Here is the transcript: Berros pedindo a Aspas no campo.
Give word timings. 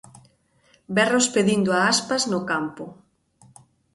Berros 0.95 1.27
pedindo 1.35 1.69
a 1.73 1.81
Aspas 1.93 2.23
no 2.31 2.39
campo. 2.51 2.85